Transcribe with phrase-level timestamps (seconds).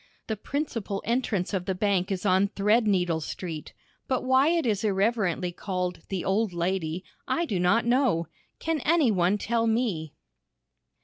[0.25, 3.71] The principal entrance of the bank is on Threadneedle Street,
[4.07, 8.25] but why it is irreverently called "the Old Lady" I do not know.
[8.57, 10.15] Can any one tell me?